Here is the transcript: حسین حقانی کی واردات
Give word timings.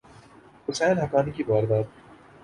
حسین 0.67 0.97
حقانی 0.97 1.31
کی 1.31 1.43
واردات 1.43 1.87